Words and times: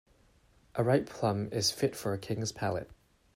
A 0.73 0.83
ripe 0.83 1.07
plum 1.07 1.49
is 1.51 1.69
fit 1.69 1.95
for 1.95 2.11
a 2.11 2.17
king's 2.17 2.51
palate. 2.51 2.89